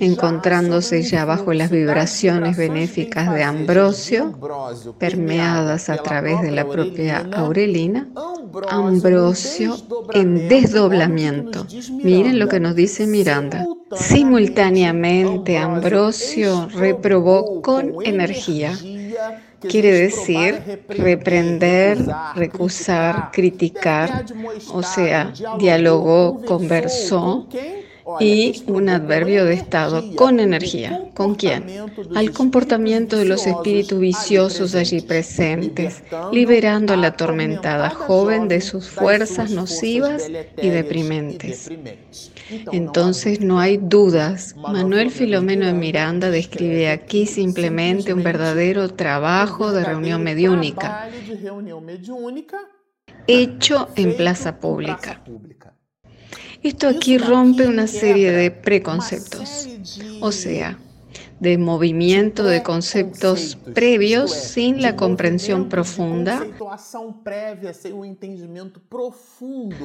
encontrándose 0.00 1.02
ya 1.02 1.24
bajo 1.24 1.52
las 1.52 1.70
vibraciones 1.70 2.56
benéficas 2.56 3.32
de 3.34 3.42
Ambrosio, 3.42 4.38
permeadas 4.98 5.88
a 5.88 5.96
través 5.96 6.40
de 6.42 6.50
la 6.50 6.66
propia 6.68 7.28
Aurelina, 7.32 8.08
Ambrosio 8.68 9.76
en 10.12 10.48
desdoblamiento. 10.48 11.66
Miren 12.02 12.38
lo 12.38 12.48
que 12.48 12.60
nos 12.60 12.74
dice 12.74 13.06
Miranda. 13.06 13.66
Simultáneamente, 13.94 15.58
Ambrosio 15.58 16.68
reprobó 16.74 17.62
con 17.62 17.94
energía. 18.04 18.72
Quiere 19.60 19.92
decir 19.92 20.84
reprender, 20.88 21.98
recusar, 22.36 23.30
criticar, 23.32 24.24
o 24.72 24.82
sea, 24.82 25.32
dialogó, 25.58 26.40
conversó 26.44 27.48
y 28.20 28.62
un 28.66 28.88
adverbio 28.88 29.44
de 29.44 29.54
estado 29.54 30.14
con 30.16 30.40
energía. 30.40 31.10
¿Con 31.14 31.34
quién? 31.34 31.64
Al 32.14 32.32
comportamiento 32.32 33.16
de 33.16 33.24
los 33.24 33.46
espíritus 33.46 33.98
viciosos 33.98 34.74
allí 34.74 35.00
presentes, 35.00 36.02
liberando 36.32 36.94
a 36.94 36.96
la 36.96 37.08
atormentada 37.08 37.90
joven 37.90 38.48
de 38.48 38.60
sus 38.60 38.88
fuerzas 38.88 39.50
nocivas 39.50 40.28
y 40.56 40.68
deprimentes. 40.68 41.70
Entonces 42.72 43.40
no 43.40 43.60
hay 43.60 43.76
dudas. 43.76 44.54
Manuel 44.56 45.10
Filomeno 45.10 45.66
de 45.66 45.74
Miranda 45.74 46.30
describe 46.30 46.90
aquí 46.90 47.26
simplemente 47.26 48.14
un 48.14 48.22
verdadero 48.22 48.88
trabajo 48.94 49.72
de 49.72 49.84
reunión 49.84 50.22
mediúnica 50.22 51.08
hecho 53.26 53.88
en 53.96 54.16
plaza 54.16 54.58
pública. 54.58 55.22
Esto 56.62 56.88
aquí 56.88 57.18
rompe 57.18 57.66
una 57.66 57.86
serie 57.86 58.32
de 58.32 58.50
preconceptos, 58.50 59.68
o 60.20 60.32
sea, 60.32 60.78
de 61.40 61.56
movimiento 61.56 62.44
de 62.44 62.62
conceptos 62.62 63.56
previos 63.74 64.32
sin 64.32 64.82
la 64.82 64.96
comprensión 64.96 65.68
profunda 65.68 66.44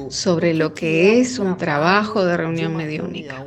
sobre 0.08 0.54
lo 0.54 0.74
que 0.74 1.20
es 1.20 1.38
un 1.38 1.56
trabajo 1.56 2.24
de 2.24 2.36
reunión 2.36 2.74
mediúnica. 2.74 3.46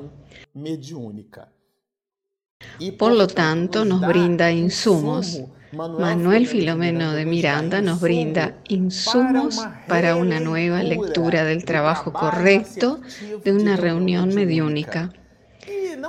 Por 2.98 3.14
lo 3.14 3.28
tanto, 3.28 3.86
nos 3.86 4.02
brinda 4.02 4.52
insumos 4.52 5.42
Manuel 5.72 6.48
Filomeno 6.48 7.14
de 7.14 7.26
Miranda 7.26 7.82
nos 7.82 8.00
brinda 8.00 8.56
insumos 8.70 9.60
para 9.88 10.16
una 10.16 10.40
nueva 10.40 10.82
lectura 10.82 11.44
del 11.44 11.66
trabajo 11.66 12.14
correcto 12.14 13.02
de 13.44 13.52
una 13.52 13.76
reunión 13.76 14.34
mediúnica. 14.34 15.12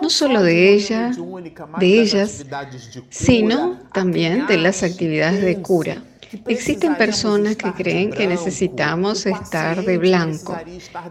No 0.00 0.10
solo 0.10 0.42
de 0.42 0.74
ella, 0.74 1.10
de 1.80 2.00
ellas, 2.00 2.46
sino 3.10 3.80
también 3.92 4.46
de 4.46 4.58
las 4.58 4.82
actividades 4.82 5.42
de 5.42 5.60
cura. 5.60 6.02
Existen 6.46 6.96
personas 6.96 7.56
que 7.56 7.72
creen 7.72 8.10
que 8.10 8.26
necesitamos 8.26 9.26
estar 9.26 9.84
de 9.84 9.98
blanco, 9.98 10.56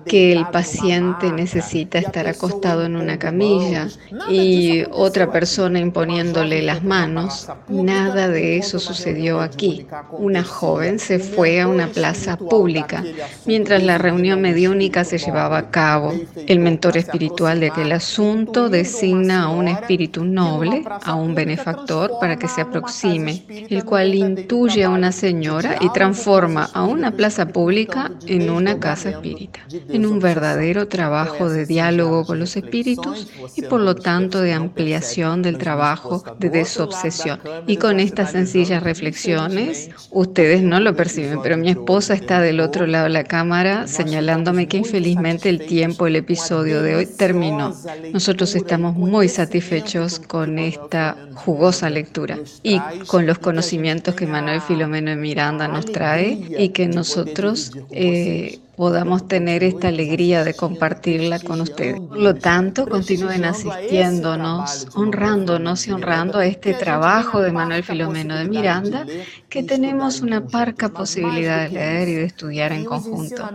que 0.05 0.31
el 0.31 0.47
paciente 0.47 1.31
necesita 1.31 1.99
estar 1.99 2.27
acostado 2.27 2.85
en 2.85 2.95
una 2.95 3.17
camilla 3.17 3.87
y 4.29 4.83
otra 4.91 5.31
persona 5.31 5.79
imponiéndole 5.79 6.61
las 6.61 6.83
manos. 6.83 7.47
Nada 7.67 8.27
de 8.27 8.57
eso 8.57 8.79
sucedió 8.79 9.41
aquí. 9.41 9.87
Una 10.11 10.43
joven 10.43 10.99
se 10.99 11.19
fue 11.19 11.61
a 11.61 11.67
una 11.67 11.87
plaza 11.87 12.37
pública 12.37 13.03
mientras 13.45 13.83
la 13.83 13.97
reunión 13.97 14.41
mediúnica 14.41 15.03
se 15.03 15.17
llevaba 15.17 15.57
a 15.57 15.71
cabo. 15.71 16.13
El 16.47 16.59
mentor 16.59 16.97
espiritual 16.97 17.59
de 17.59 17.67
aquel 17.67 17.91
asunto 17.91 18.69
designa 18.69 19.43
a 19.43 19.49
un 19.49 19.67
espíritu 19.67 20.23
noble, 20.25 20.83
a 21.03 21.15
un 21.15 21.33
benefactor, 21.33 22.13
para 22.19 22.37
que 22.37 22.47
se 22.47 22.61
aproxime, 22.61 23.43
el 23.47 23.83
cual 23.83 24.13
intuye 24.13 24.83
a 24.83 24.89
una 24.89 25.06
señora 25.11 25.77
y 25.81 25.89
transforma 25.89 26.69
a 26.73 26.83
una 26.83 27.11
plaza 27.11 27.47
pública 27.47 28.11
en 28.25 28.49
una 28.49 28.79
casa 28.79 29.09
espírita, 29.09 29.59
en 29.89 30.05
un 30.05 30.19
verdadero 30.19 30.87
trabajo 30.87 31.49
de 31.49 31.65
diálogo 31.65 32.25
con 32.25 32.39
los 32.39 32.55
espíritus 32.55 33.27
y 33.55 33.61
por 33.63 33.81
lo 33.81 33.95
tanto 33.95 34.41
de 34.41 34.53
ampliación 34.53 35.41
del 35.41 35.57
trabajo 35.57 36.23
de 36.39 36.49
desobsesión. 36.49 37.39
Y 37.67 37.77
con 37.77 37.99
estas 37.99 38.31
sencillas 38.31 38.83
reflexiones, 38.83 39.89
ustedes 40.11 40.61
no 40.61 40.79
lo 40.79 40.95
perciben, 40.95 41.41
pero 41.41 41.57
mi 41.57 41.69
esposa 41.69 42.13
está 42.13 42.41
del 42.41 42.59
otro 42.59 42.87
lado 42.87 43.05
de 43.05 43.11
la 43.11 43.23
cámara 43.23 43.87
señalándome 43.87 44.67
que 44.67 44.77
infelizmente 44.77 45.49
el 45.49 45.65
tiempo, 45.65 46.07
el 46.07 46.15
episodio 46.15 46.81
de 46.81 46.95
hoy 46.95 47.05
terminó. 47.05 47.73
Nosotros 48.13 48.55
estamos 48.55 48.95
muy 48.95 49.29
satisfechos 49.29 50.19
con 50.19 50.59
esta 50.59 51.15
jugosa 51.35 51.89
lectura 51.89 52.39
y 52.63 52.79
con 53.07 53.25
los 53.25 53.39
conocimientos 53.39 54.15
que 54.15 54.27
Manuel 54.27 54.61
Filomeno 54.61 54.96
Miranda 55.01 55.67
nos 55.67 55.91
trae 55.91 56.41
y 56.55 56.69
que 56.69 56.87
nosotros 56.87 57.71
eh, 57.89 58.61
podamos 58.77 59.27
tener 59.27 59.63
esta 59.63 59.87
alegría 59.87 60.43
de 60.43 60.53
compartirla 60.53 61.39
con 61.39 61.61
ustedes. 61.61 61.99
Por 61.99 62.19
lo 62.19 62.35
tanto, 62.35 62.87
continúen 62.87 63.43
asistiéndonos, 63.43 64.87
honrándonos 64.93 65.87
y 65.87 65.91
honrando 65.91 66.37
a 66.37 66.45
este 66.45 66.75
trabajo 66.75 67.41
de 67.41 67.51
Manuel 67.51 67.83
Filomeno 67.83 68.37
de 68.37 68.45
Miranda, 68.45 69.07
que 69.49 69.63
tenemos 69.63 70.21
una 70.21 70.45
parca 70.45 70.89
posibilidad 70.89 71.63
de 71.63 71.69
leer 71.69 72.07
y 72.07 72.13
de 72.13 72.23
estudiar 72.25 72.71
en 72.71 72.85
conjunto. 72.85 73.49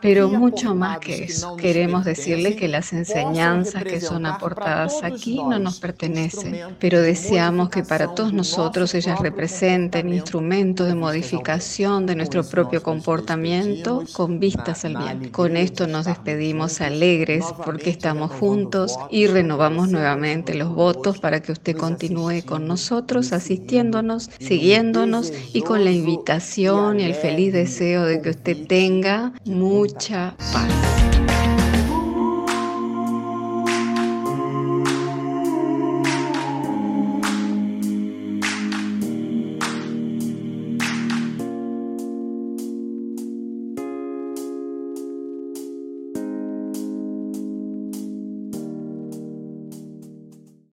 Pero 0.00 0.28
mucho 0.28 0.76
más 0.76 1.00
que 1.00 1.24
eso, 1.24 1.56
queremos 1.56 2.04
decirles 2.04 2.54
que 2.54 2.68
las 2.68 2.92
enseñanzas 2.92 3.82
que 3.82 4.00
son 4.00 4.24
aportadas 4.24 5.02
aquí 5.02 5.42
no 5.42 5.58
nos 5.58 5.80
pertenecen, 5.80 6.76
pero 6.78 7.02
deseamos 7.02 7.70
que 7.70 7.82
para 7.82 8.14
todos 8.14 8.32
nosotros 8.32 8.94
ellas 8.94 9.18
representen 9.18 10.12
instrumentos 10.12 10.86
de 10.86 10.94
modificación 10.94 12.06
de 12.06 12.14
nuestro 12.14 12.44
propio 12.44 12.84
comportamiento 12.84 14.04
con 14.12 14.38
vista 14.38 14.59
con 15.32 15.56
esto 15.56 15.86
nos 15.86 16.06
despedimos 16.06 16.80
alegres 16.80 17.44
porque 17.64 17.90
estamos 17.90 18.30
juntos 18.30 18.98
y 19.10 19.26
renovamos 19.26 19.88
nuevamente 19.88 20.54
los 20.54 20.74
votos 20.74 21.18
para 21.18 21.40
que 21.40 21.52
usted 21.52 21.76
continúe 21.76 22.42
con 22.44 22.66
nosotros, 22.66 23.32
asistiéndonos, 23.32 24.30
siguiéndonos 24.38 25.32
y 25.52 25.62
con 25.62 25.84
la 25.84 25.90
invitación 25.90 27.00
y 27.00 27.04
el 27.04 27.14
feliz 27.14 27.52
deseo 27.52 28.04
de 28.04 28.20
que 28.20 28.30
usted 28.30 28.66
tenga 28.66 29.32
mucha 29.44 30.34
paz. 30.52 30.99